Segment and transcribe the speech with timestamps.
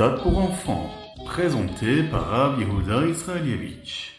[0.00, 0.90] Ritat pour enfants,
[1.26, 4.12] présenté par Rav Yehuda Israelievich.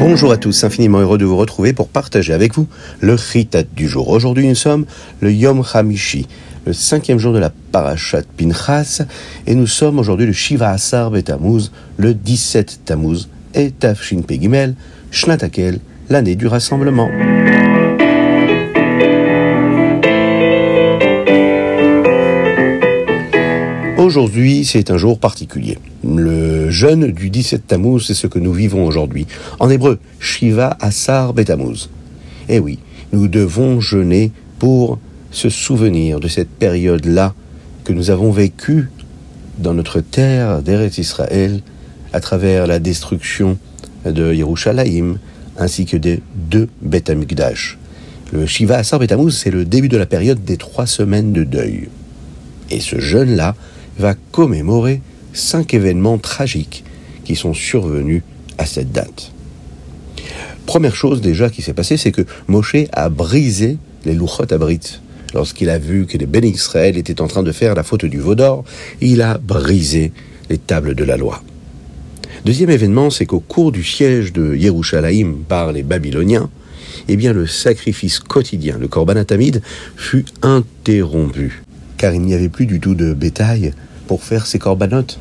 [0.00, 2.68] Bonjour à tous, infiniment heureux de vous retrouver pour partager avec vous
[3.00, 4.08] le Ritat du jour.
[4.08, 4.86] Aujourd'hui, nous sommes
[5.20, 6.26] le Yom Hamishi,
[6.64, 9.02] le cinquième jour de la Parashat Pinchas,
[9.46, 14.74] et nous sommes aujourd'hui le Shiva Asar Betamuz, le 17 Tammuz, et Tafshin Pegimel,
[15.10, 17.10] Shnatakel, l'année du rassemblement.
[23.98, 25.78] Aujourd'hui, c'est un jour particulier.
[26.04, 29.26] Le jeûne du 17 Tammuz, c'est ce que nous vivons aujourd'hui.
[29.58, 31.88] En hébreu, Shiva Asar Betamuz.
[32.48, 32.78] Eh oui,
[33.12, 34.98] nous devons jeûner pour
[35.32, 37.34] se souvenir de cette période-là
[37.84, 38.90] que nous avons vécue
[39.58, 41.60] dans notre terre d'Eretz Israël
[42.12, 43.58] à travers la destruction
[44.04, 45.18] de Yerushalayim
[45.58, 47.78] ainsi que des deux Beth Amikdash.
[48.32, 51.88] Le Shiva Asar Betamuz, c'est le début de la période des trois semaines de deuil.
[52.70, 53.54] Et ce jeûne-là
[53.98, 55.02] va commémorer
[55.34, 56.84] cinq événements tragiques
[57.24, 58.22] qui sont survenus
[58.58, 59.32] à cette date.
[60.66, 65.00] Première chose déjà qui s'est passée, c'est que Moshe a brisé les Luchot Abrit.
[65.34, 68.18] Lorsqu'il a vu que les Ben Israël étaient en train de faire la faute du
[68.18, 68.64] veau d'or,
[69.00, 70.12] il a brisé
[70.50, 71.42] les tables de la loi.
[72.44, 76.50] Deuxième événement, c'est qu'au cours du siège de Yerushalayim par les Babyloniens,
[77.08, 79.62] eh bien le sacrifice quotidien, le Korban Atamid,
[79.96, 81.62] fut interrompu,
[81.96, 83.72] car il n'y avait plus du tout de bétail
[84.06, 85.18] pour faire ces corbanotes.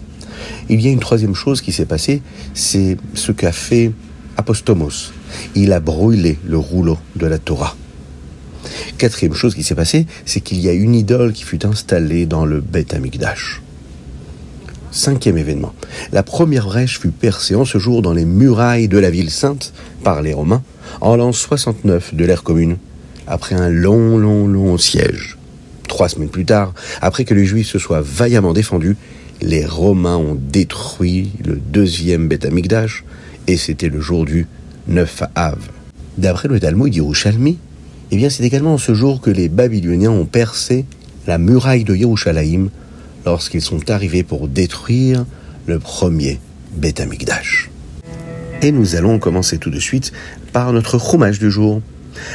[0.69, 2.21] Il y a une troisième chose qui s'est passée,
[2.53, 3.91] c'est ce qu'a fait
[4.37, 5.11] Apostomos.
[5.55, 7.75] Il a brûlé le rouleau de la Torah.
[8.97, 12.45] Quatrième chose qui s'est passée, c'est qu'il y a une idole qui fut installée dans
[12.45, 13.61] le Beth Amikdash.
[14.91, 15.73] Cinquième événement.
[16.11, 19.73] La première brèche fut percée en ce jour dans les murailles de la ville sainte
[20.03, 20.63] par les Romains
[20.99, 22.77] en l'an 69 de l'ère commune,
[23.25, 25.37] après un long, long, long siège.
[25.87, 28.97] Trois semaines plus tard, après que les Juifs se soient vaillamment défendus,
[29.41, 33.03] les Romains ont détruit le deuxième Beth Amikdash,
[33.47, 34.47] et c'était le jour du
[34.87, 35.57] 9 Av.
[36.17, 37.57] D'après le Talmud Yerushalmi,
[38.11, 40.85] eh bien c'est également en ce jour que les Babyloniens ont percé
[41.27, 42.69] la muraille de Yerushalayim
[43.25, 45.25] lorsqu'ils sont arrivés pour détruire
[45.65, 46.39] le premier
[46.75, 47.01] Beth.
[48.61, 50.11] Et nous allons commencer tout de suite
[50.51, 51.81] par notre chômage du jour.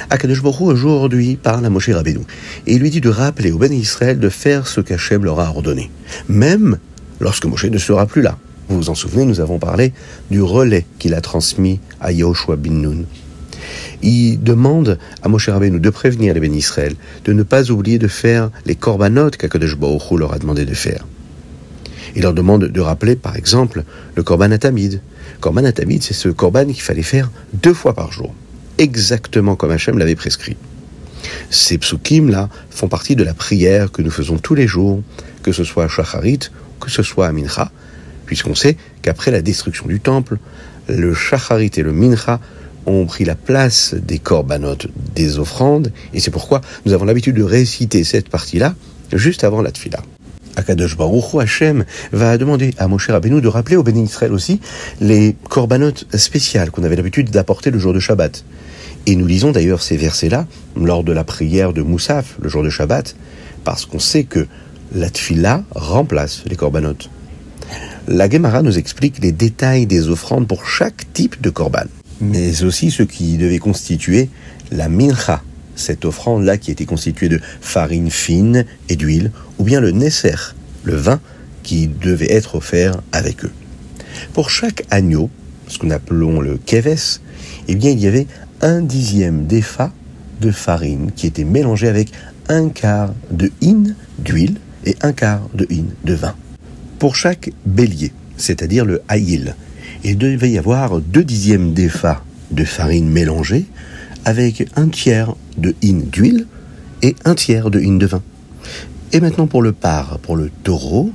[0.09, 2.21] Akadosh aujourd'hui parle à Moshe Rabbeinu
[2.67, 5.51] et il lui dit de rappeler aux Ben Israël de faire ce qu'Hachem leur a
[5.51, 5.91] ordonné,
[6.29, 6.79] même
[7.21, 8.39] lorsque Moshe ne sera plus là.
[8.69, 9.93] Vous vous en souvenez, nous avons parlé
[10.31, 13.05] du relais qu'il a transmis à Yahushua bin Nun.
[14.03, 16.95] Il demande à Moshe Rabbeinu de prévenir les Ben Israël
[17.25, 20.75] de ne pas oublier de faire les corbanotes qu'Akadosh Baruch Hu leur a demandé de
[20.75, 21.07] faire.
[22.15, 23.85] Il leur demande de rappeler, par exemple,
[24.15, 25.01] le korban atamid.
[25.41, 28.35] Korban atamid, c'est ce korban qu'il fallait faire deux fois par jour,
[28.79, 30.57] exactement comme Hachem l'avait prescrit.
[31.51, 35.03] Ces psukim-là font partie de la prière que nous faisons tous les jours,
[35.43, 36.41] que ce soit à Shacharit,
[36.81, 37.71] que ce soit à Mincha,
[38.27, 40.39] puisqu'on sait qu'après la destruction du temple,
[40.89, 42.41] le Shacharit et le Mincha
[42.87, 47.43] ont pris la place des corbanotes, des offrandes, et c'est pourquoi nous avons l'habitude de
[47.43, 48.75] réciter cette partie-là
[49.13, 50.01] juste avant la tfila.
[50.57, 54.61] Akadosh Baruch Hu Hashem va demander à Moshe Rabbeinu de rappeler au Béni Israël aussi
[55.01, 58.43] les corbanotes spéciales qu'on avait l'habitude d'apporter le jour de Shabbat.
[59.07, 62.71] Et nous lisons d'ailleurs ces versets-là lors de la prière de Moussaf, le jour de
[62.71, 63.15] Shabbat,
[63.65, 64.47] parce qu'on sait que
[64.95, 67.11] la tfila remplace les corbanotes.
[68.09, 71.87] La Gemara nous explique les détails des offrandes pour chaque type de korban,
[72.21, 74.29] mais aussi ce qui devait constituer
[74.71, 75.43] la mincha,
[75.75, 80.55] cette offrande-là qui était constituée de farine fine et d'huile, ou bien le nesser,
[80.85, 81.21] le vin
[81.63, 83.53] qui devait être offert avec eux.
[84.33, 85.31] Pour chaque agneau,
[85.69, 87.19] ce nous appelons le keves,
[87.69, 88.27] eh bien il y avait
[88.61, 89.93] un dixième d'effa
[90.41, 92.11] de farine qui était mélangé avec
[92.49, 96.35] un quart de hin d'huile et un quart de hin de vin.
[96.99, 99.55] Pour chaque bélier, c'est-à-dire le haïl,
[100.11, 102.23] il devait y avoir deux dixièmes d'effa
[102.53, 103.67] de farine mélangée
[104.25, 106.47] avec un tiers de hin d'huile
[107.03, 108.23] et un tiers de hin de vin.
[109.13, 111.11] Et maintenant pour le par, pour le taureau,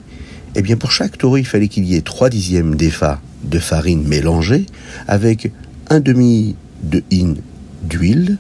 [0.56, 4.06] eh bien pour chaque taureau, il fallait qu'il y ait trois dixièmes d'effa de farine
[4.06, 4.66] mélangée
[5.08, 5.54] avec
[5.90, 7.36] un demi de hin
[7.84, 8.40] d'huile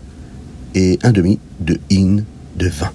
[0.75, 2.23] et un demi de hin
[2.57, 2.91] de vin.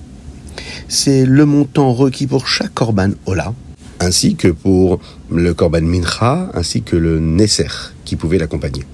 [0.88, 3.54] C'est le montant requis pour chaque korban ola,
[4.00, 5.00] ainsi que pour
[5.30, 7.66] le korban mincha, ainsi que le nesser
[8.04, 8.84] qui pouvait l'accompagner.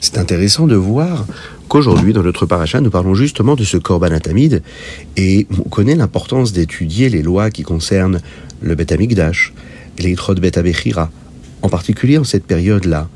[0.00, 1.26] C'est intéressant de voir
[1.68, 4.62] qu'aujourd'hui, dans notre paracha, nous parlons justement de ce korban atamide,
[5.16, 8.20] et on connaît l'importance d'étudier les lois qui concernent
[8.60, 9.52] le Beth Amikdash,
[9.98, 10.52] les Bet
[11.62, 13.08] en particulier en cette période-là,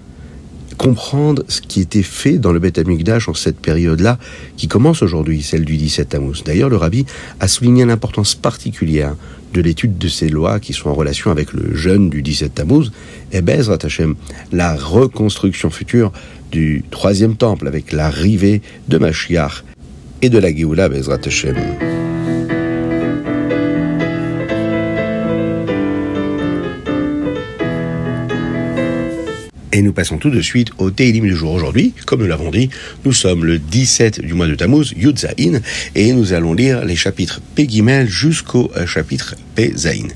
[0.76, 4.18] comprendre ce qui était fait dans le Beth Amikdash en cette période-là,
[4.56, 6.42] qui commence aujourd'hui, celle du 17 Tammuz.
[6.44, 7.06] D'ailleurs, le rabbi
[7.40, 9.14] a souligné l'importance particulière
[9.54, 12.90] de l'étude de ces lois qui sont en relation avec le jeûne du 17 Tammuz,
[13.32, 14.16] et Bezrat Hashem,
[14.52, 16.12] la reconstruction future
[16.50, 19.64] du troisième temple avec l'arrivée de Mashiach
[20.22, 21.56] et de la Géoula Bezrat Hashem.
[29.74, 31.52] Et nous passons tout de suite au Teilim du jour.
[31.52, 32.70] Aujourd'hui, comme nous l'avons dit,
[33.04, 35.60] nous sommes le 17 du mois de Tammuz, Yudzaïn,
[35.96, 40.06] et nous allons lire les chapitres Pegimel jusqu'au euh, chapitre Pezaïn.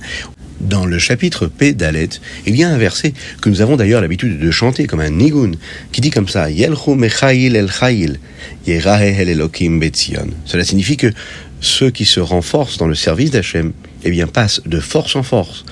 [0.61, 2.09] Dans le chapitre P d'Alet,
[2.47, 3.13] il y a un verset
[3.43, 5.51] que nous avons d'ailleurs l'habitude de chanter comme un nigun,
[5.91, 8.21] qui dit comme ça Yelchu mechail el chayil,
[8.65, 10.29] el elokim betzion.
[10.45, 11.13] Cela signifie que
[11.61, 13.73] ceux qui se renforcent dans le service d'Hachem,
[14.05, 15.65] eh bien, passent de force en force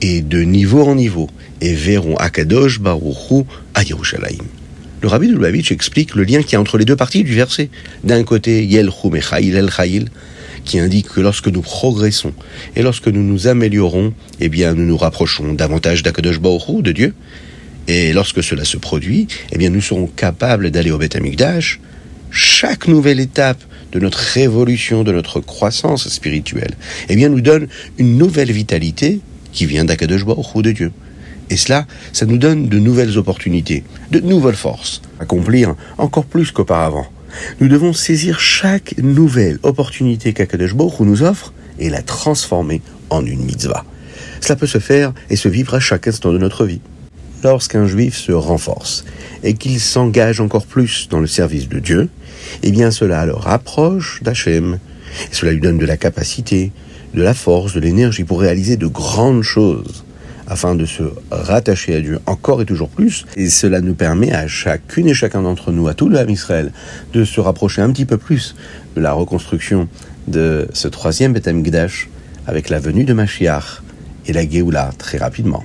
[0.00, 1.28] et de niveau en niveau
[1.60, 3.44] et verront Akadosh Baruchu
[3.74, 4.44] à Yerushalayim.
[5.02, 7.34] Le rabbi de Lubavitch explique le lien qui y a entre les deux parties du
[7.34, 7.70] verset.
[8.04, 10.08] D'un côté, Yel Mechail El Chayil,
[10.66, 12.34] qui indique que lorsque nous progressons
[12.76, 17.14] et lorsque nous nous améliorons, eh bien, nous nous rapprochons davantage d'Akadosh Baruchu, de Dieu.
[17.88, 21.80] Et lorsque cela se produit, eh bien, nous serons capables d'aller au Beth Amikdash.
[22.30, 23.62] Chaque nouvelle étape
[23.92, 26.74] de notre révolution, de notre croissance spirituelle,
[27.08, 27.68] eh bien, nous donne
[27.98, 29.20] une nouvelle vitalité
[29.52, 30.92] qui vient d'Akadosh Baruch de Dieu.
[31.50, 37.06] Et cela, ça nous donne de nouvelles opportunités, de nouvelles forces, accomplir encore plus qu'auparavant.
[37.60, 43.44] Nous devons saisir chaque nouvelle opportunité qu'Akadosh Baruch nous offre et la transformer en une
[43.44, 43.84] mitzvah.
[44.40, 46.80] Cela peut se faire et se vivre à chaque instant de notre vie.
[47.42, 49.04] Lorsqu'un juif se renforce
[49.42, 52.08] et qu'il s'engage encore plus dans le service de Dieu,
[52.62, 54.78] eh bien cela le rapproche d'Hachem.
[55.32, 56.70] Cela lui donne de la capacité,
[57.14, 60.04] de la force, de l'énergie pour réaliser de grandes choses
[60.46, 63.24] afin de se rattacher à Dieu encore et toujours plus.
[63.36, 66.72] Et cela nous permet à chacune et chacun d'entre nous, à tout le Ham Israël,
[67.12, 68.56] de se rapprocher un petit peu plus
[68.96, 69.88] de la reconstruction
[70.26, 72.08] de ce troisième Beth Gdash
[72.46, 73.82] avec la venue de Mashiach
[74.26, 75.64] et la Géoula très rapidement.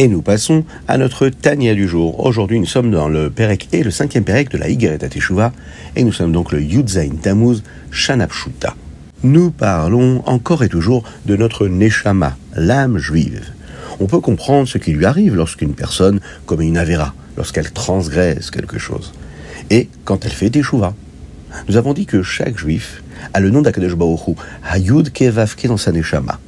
[0.00, 2.24] Et nous passons à notre Tania du jour.
[2.24, 5.52] Aujourd'hui, nous sommes dans le Perek et le cinquième Perek de la Higeret Teshuvah,
[5.94, 8.74] et nous sommes donc le Yudzain Tammuz Shanapshuta.
[9.24, 13.44] Nous parlons encore et toujours de notre Neshama, l'âme juive.
[14.00, 18.78] On peut comprendre ce qui lui arrive lorsqu'une personne commet une avéra, lorsqu'elle transgresse quelque
[18.78, 19.12] chose,
[19.68, 20.94] et quand elle fait Teshuvah.
[21.68, 23.02] Nous avons dit que chaque juif
[23.34, 26.40] a le nom d'Akadosh Baruch Hayud Kevavke dans sa Neshama.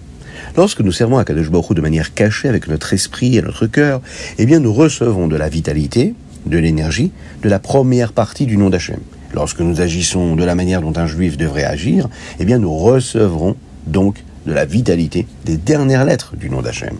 [0.54, 4.02] Lorsque nous servons à Kadosh Baruch de manière cachée avec notre esprit et notre cœur,
[4.37, 6.14] eh nous recevons de la vitalité,
[6.44, 7.10] de l'énergie,
[7.43, 8.99] de la première partie du nom d'Hachem.
[9.32, 13.56] Lorsque nous agissons de la manière dont un juif devrait agir, eh nous recevrons
[13.87, 16.96] donc de la vitalité des dernières lettres du nom d'Hachem.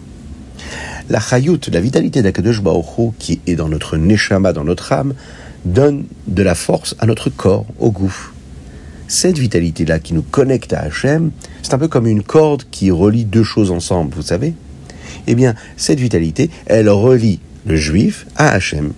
[1.11, 5.13] La chayut, la vitalité d'Akadosh Baruch qui est dans notre neshama, dans notre âme,
[5.67, 8.33] donne de la force à notre corps, au gouffre
[9.13, 11.33] cette vitalité-là qui nous connecte à Hachem,
[11.63, 14.55] c'est un peu comme une corde qui relie deux choses ensemble, vous savez
[15.27, 18.95] Eh bien, cette vitalité, elle relie le juif à Hachem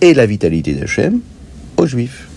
[0.00, 1.20] et la vitalité d'Hachem
[1.76, 2.28] au juif.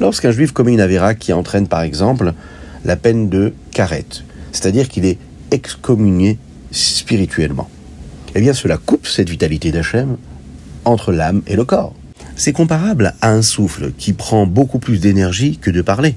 [0.00, 2.32] Lorsqu'un juif commet une avéra qui entraîne par exemple
[2.86, 4.06] la peine de karet,
[4.50, 5.18] c'est-à-dire qu'il est
[5.50, 6.38] excommunié
[6.70, 7.68] spirituellement,
[8.34, 10.16] eh bien cela coupe cette vitalité d'Hachem
[10.86, 11.94] entre l'âme et le corps.
[12.34, 16.16] C'est comparable à un souffle qui prend beaucoup plus d'énergie que de parler.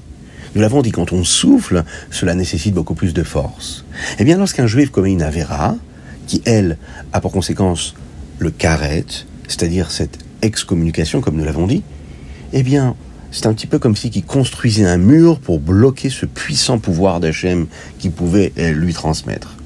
[0.54, 3.84] Nous l'avons dit, quand on souffle, cela nécessite beaucoup plus de force.
[4.18, 5.76] Eh bien, lorsqu'un juif commet une avéra,
[6.26, 6.78] qui, elle,
[7.12, 7.94] a pour conséquence
[8.38, 9.04] le karet,
[9.48, 11.82] c'est-à-dire cette excommunication, comme nous l'avons dit,
[12.52, 12.94] eh bien,
[13.32, 17.18] c'est un petit peu comme si il construisait un mur pour bloquer ce puissant pouvoir
[17.18, 17.66] d'Hachem
[17.98, 19.56] qui pouvait lui transmettre.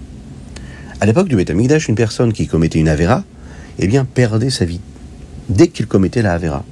[1.00, 3.24] À l'époque du Beth une personne qui commettait une avéra,
[3.78, 4.80] eh bien, perdait sa vie
[5.50, 6.64] dès qu'il commettait la avéra.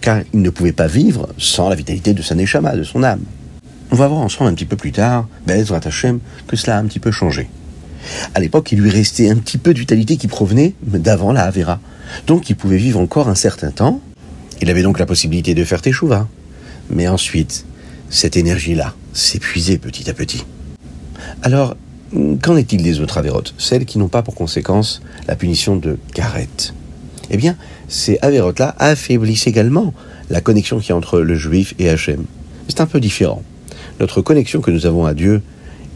[0.00, 3.24] Car il ne pouvait pas vivre sans la vitalité de sa neshama, de son âme.
[3.90, 6.84] On va voir ensemble un petit peu plus tard, Bezrat Hashem, que cela a un
[6.84, 7.48] petit peu changé.
[8.34, 11.80] À l'époque, il lui restait un petit peu d'utilité qui provenait d'avant la Havera.
[12.26, 14.00] Donc il pouvait vivre encore un certain temps.
[14.60, 16.28] Il avait donc la possibilité de faire Teshuvah.
[16.90, 17.64] Mais ensuite,
[18.10, 20.44] cette énergie-là s'épuisait petit à petit.
[21.42, 21.74] Alors,
[22.42, 26.48] qu'en est-il des autres Avérotes Celles qui n'ont pas pour conséquence la punition de Karet.
[27.30, 27.56] Eh bien,
[27.88, 29.94] ces Avérotes-là affaiblissent également
[30.28, 32.24] la connexion qui y a entre le juif et Hachem.
[32.68, 33.42] C'est un peu différent.
[34.00, 35.42] Notre connexion que nous avons à Dieu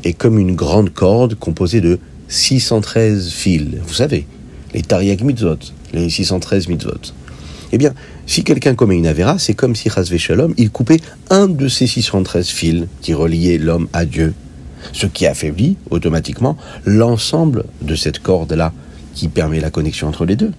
[0.04, 3.68] est comme une grande corde composée de 613 fils.
[3.87, 4.26] Vous savez,
[4.75, 5.59] les Tariaq mitzvot,
[5.92, 7.12] les 613 mitzvot.
[7.71, 7.94] Eh bien,
[8.26, 11.87] si quelqu'un commet une avéra, c'est comme si Chazvé Shalom, il coupait un de ces
[11.87, 14.35] 613 fils qui reliaient l'homme à Dieu.
[14.92, 18.73] Ce qui affaiblit automatiquement l'ensemble de cette corde-là
[19.14, 20.52] qui permet la connexion entre les deux.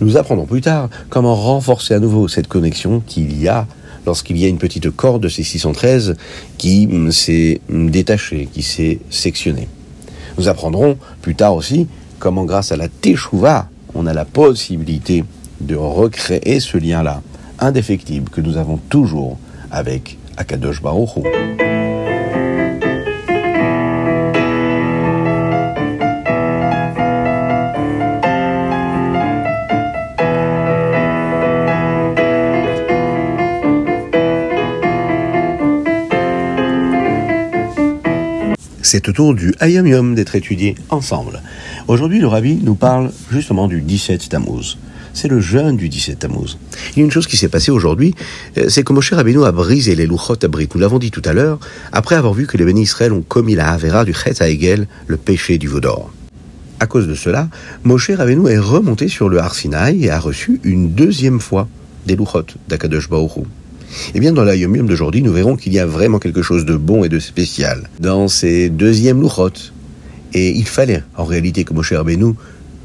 [0.00, 3.66] Nous apprendrons plus tard comment renforcer à nouveau cette connexion qu'il y a
[4.06, 6.16] lorsqu'il y a une petite corde de ces 613
[6.56, 9.68] qui mm, s'est mm, détachée, qui s'est sectionnée.
[10.38, 11.86] Nous apprendrons plus tard aussi
[12.18, 15.24] comment grâce à la Teshuvah, on a la possibilité
[15.60, 17.22] de recréer ce lien-là,
[17.58, 19.38] indéfectible, que nous avons toujours
[19.70, 21.10] avec Akadosh Baruch
[38.86, 41.42] c'est au tour du Hayom Yom d'être étudié ensemble.
[41.88, 44.78] Aujourd'hui, le Rabbi nous parle justement du 17 Tammuz.
[45.12, 46.56] C'est le jeûne du 17 Tammuz.
[46.92, 48.14] Il y a une chose qui s'est passée aujourd'hui,
[48.58, 50.68] euh, c'est que Moshe Rabbeinu a brisé les Luchot Abrit.
[50.72, 51.58] Nous l'avons dit tout à l'heure,
[51.90, 55.16] après avoir vu que les bénis Israël ont commis la Havera du Chet Egel, le
[55.16, 56.12] péché du Vaudor.
[56.78, 57.48] À cause de cela,
[57.82, 61.66] Moshe Rabbeinu est remonté sur le Har Sinai et a reçu une deuxième fois
[62.06, 63.46] des Luchot d'Akadosh Baruch
[64.14, 67.04] eh bien, dans la d'aujourd'hui, nous verrons qu'il y a vraiment quelque chose de bon
[67.04, 69.72] et de spécial dans ces deuxièmes louchotes.
[70.34, 72.34] Et il fallait, en réalité, que Moshe Rabbeinu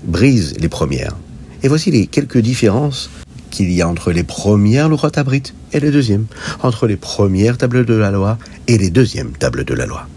[0.04, 1.16] brise les premières.
[1.64, 3.10] Et voici les quelques différences
[3.50, 6.26] qu'il y a entre les premières louchotes abrites et les deuxièmes,
[6.64, 10.08] entre les premières tables de la loi et les deuxièmes tables de la loi.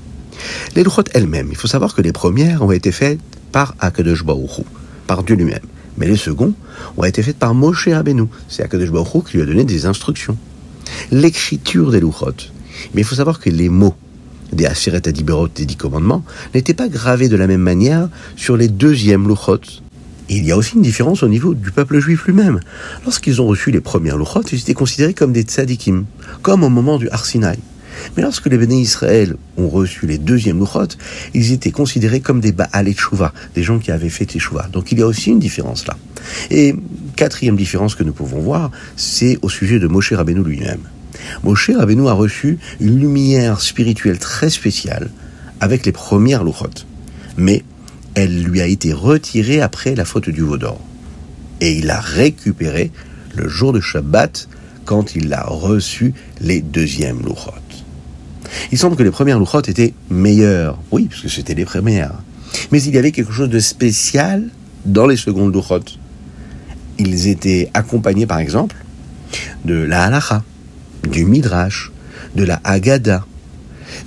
[0.77, 3.19] Les louchotes elles-mêmes, il faut savoir que les premières ont été faites
[3.53, 4.25] par Akadosh
[5.07, 5.61] par Dieu lui-même.
[5.97, 6.55] Mais les seconds
[6.97, 8.25] ont été faites par Moshe Rabbeinu.
[8.49, 8.91] C'est Akadosh
[9.27, 10.37] qui lui a donné des instructions
[11.11, 12.51] l'écriture des Luchot.
[12.95, 13.95] Mais il faut savoir que les mots
[14.53, 16.25] des Aseret Adiberot, des Dix Commandements,
[16.55, 19.61] n'étaient pas gravés de la même manière sur les deuxièmes Luchot.
[20.29, 22.61] il y a aussi une différence au niveau du peuple juif lui-même.
[23.05, 26.05] Lorsqu'ils ont reçu les premières Luchot, ils étaient considérés comme des tzadikim,
[26.43, 27.59] comme au moment du Arsinaï.
[28.17, 30.97] Mais lorsque les bénis Israël ont reçu les deuxièmes Luchot,
[31.35, 32.97] ils étaient considérés comme des Baal et
[33.55, 34.69] des gens qui avaient fait Teshuvah.
[34.73, 35.97] Donc il y a aussi une différence là.
[36.51, 36.75] Et
[37.17, 40.81] quatrième différence que nous pouvons voir, c'est au sujet de Moshe Rabbeinu lui-même.
[41.43, 45.11] Moshe Rabbeinu a reçu une lumière spirituelle très spéciale
[45.61, 46.85] avec les premières Luchot.
[47.37, 47.65] Mais
[48.15, 50.81] elle lui a été retirée après la faute du Vaudor.
[51.61, 52.91] Et il l'a récupérée
[53.35, 54.49] le jour de Shabbat
[54.85, 57.64] quand il a reçu les deuxièmes Luchot.
[58.73, 60.79] Il semble que les premières Luchot étaient meilleures.
[60.91, 62.13] Oui, parce que c'était les premières.
[62.71, 64.51] Mais il y avait quelque chose de spécial
[64.85, 65.85] dans les secondes Luchot.
[66.99, 68.77] Ils étaient accompagnés, par exemple,
[69.65, 70.43] de la halacha,
[71.11, 71.91] du midrash,
[72.37, 73.25] de la Haggadah.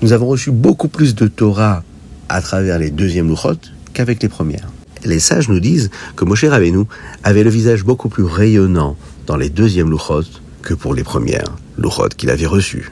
[0.02, 1.84] Nous avons reçu beaucoup plus de Torah
[2.30, 3.58] à travers les deuxièmes Luchot
[3.94, 4.70] qu'avec les premières.
[5.04, 6.86] Les sages nous disent que Moshe Rabbeinu
[7.24, 10.24] avait le visage beaucoup plus rayonnant dans les deuxièmes Luchot
[10.62, 12.92] que pour les premières Luchot qu'il avait reçues.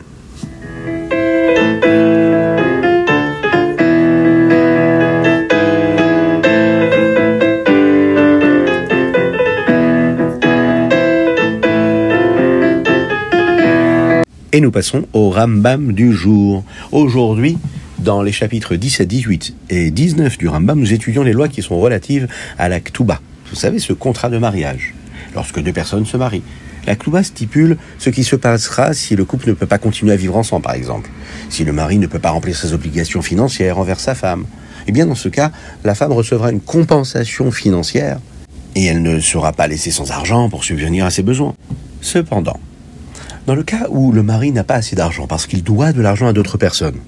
[14.56, 16.64] Et nous passons au Rambam du jour.
[16.94, 17.58] Aujourd'hui,
[18.00, 21.78] dans les chapitres 17, 18 et 19 du Rambam, nous étudions les lois qui sont
[21.78, 23.20] relatives à la Ktuba.
[23.50, 24.94] Vous savez, ce contrat de mariage,
[25.34, 26.42] lorsque deux personnes se marient.
[26.88, 30.16] La Ktuba stipule ce qui se passera si le couple ne peut pas continuer à
[30.16, 31.10] vivre ensemble, par exemple.
[31.50, 34.46] Si le mari ne peut pas remplir ses obligations financières envers sa femme.
[34.88, 35.52] Eh bien, dans ce cas,
[35.84, 38.20] la femme recevra une compensation financière
[38.74, 41.56] et elle ne sera pas laissée sans argent pour subvenir à ses besoins.
[42.00, 42.58] Cependant,
[43.46, 46.28] dans le cas où le mari n'a pas assez d'argent parce qu'il doit de l'argent
[46.28, 47.00] à d'autres personnes,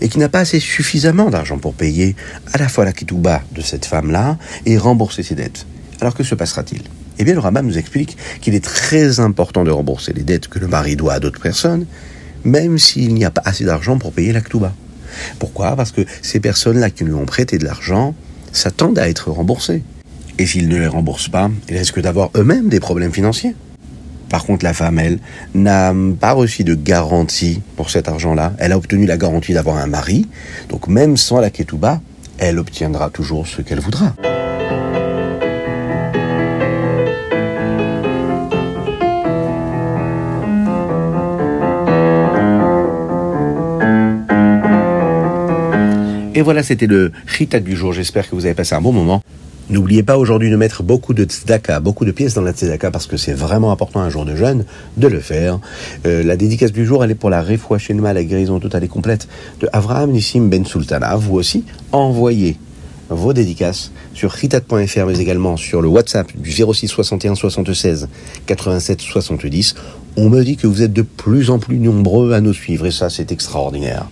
[0.00, 2.16] et qu'il n'a pas assez suffisamment d'argent pour payer
[2.52, 5.66] à la fois la kitouba de cette femme-là et rembourser ses dettes,
[6.00, 6.82] alors que se passera-t-il?
[7.18, 10.58] Eh bien, le Rambam nous explique qu'il est très important de rembourser les dettes que
[10.58, 11.86] le mari doit à d'autres personnes,
[12.44, 14.72] même s'il n'y a pas assez d'argent pour payer la ketouba.
[15.38, 15.76] Pourquoi?
[15.76, 18.14] Parce que ces personnes-là qui lui ont prêté de l'argent
[18.50, 19.82] s'attendent à être remboursées.
[20.38, 23.54] Et s'ils ne les remboursent pas, ils risquent d'avoir eux-mêmes des problèmes financiers.
[24.32, 25.18] Par contre, la femme, elle,
[25.54, 28.54] n'a pas reçu de garantie pour cet argent-là.
[28.58, 30.26] Elle a obtenu la garantie d'avoir un mari.
[30.70, 32.00] Donc même sans la ketouba,
[32.38, 34.14] elle obtiendra toujours ce qu'elle voudra.
[46.34, 47.92] Et voilà, c'était le chitat du jour.
[47.92, 49.21] J'espère que vous avez passé un bon moment.
[49.72, 53.06] N'oubliez pas aujourd'hui de mettre beaucoup de tzedaka, beaucoup de pièces dans la tzedaka parce
[53.06, 54.66] que c'est vraiment important un jour de jeûne
[54.98, 55.60] de le faire.
[56.04, 57.78] Euh, la dédicace du jour, elle est pour la refoua
[58.12, 59.28] la guérison totale et complète
[59.60, 61.16] de Avraham Nissim Ben Sultana.
[61.16, 62.58] Vous aussi, envoyez
[63.08, 68.08] vos dédicaces sur ritat.fr, mais également sur le WhatsApp du 06 61 76
[68.44, 69.74] 87 70.
[70.18, 72.90] On me dit que vous êtes de plus en plus nombreux à nous suivre, et
[72.90, 74.06] ça, c'est extraordinaire.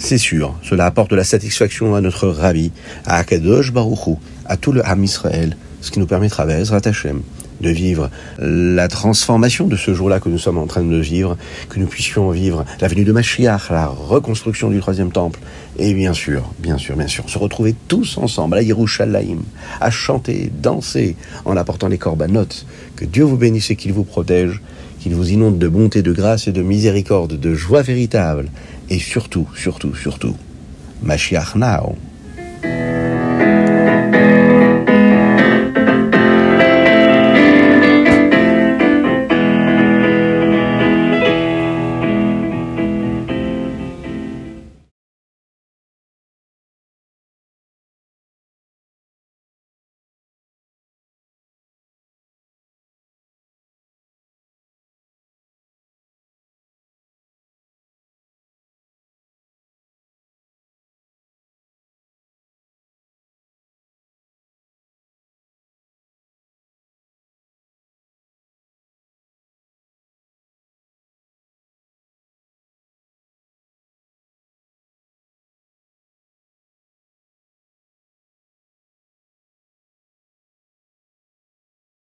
[0.00, 2.72] C'est sûr, cela apporte de la satisfaction à notre Rabbi,
[3.06, 7.22] à Akadosh Baruchou, à tout le Ham Israël, ce qui nous permettra, Bezrat Hashem,
[7.62, 11.36] de vivre la transformation de ce jour-là que nous sommes en train de vivre,
[11.68, 15.40] que nous puissions vivre la venue de Mashiach, la reconstruction du troisième temple,
[15.78, 19.42] et bien sûr, bien sûr, bien sûr, se retrouver tous ensemble à Yerushalayim,
[19.80, 22.66] à chanter, danser, en apportant les corbanotes.
[22.96, 24.60] Que Dieu vous bénisse et qu'il vous protège,
[24.98, 28.50] qu'il vous inonde de bonté, de grâce et de miséricorde, de joie véritable,
[28.90, 30.34] et surtout, surtout, surtout,
[31.02, 31.96] Mashiach now.